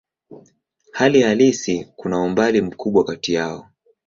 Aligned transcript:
Hali 0.91 1.21
halisi 1.21 1.85
kuna 1.95 2.21
umbali 2.21 2.61
mkubwa 2.61 3.03
kati 3.05 3.33
yao. 3.33 3.67